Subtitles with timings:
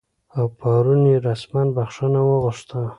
[0.37, 2.79] او پرون یې رسما بخښنه وغوښته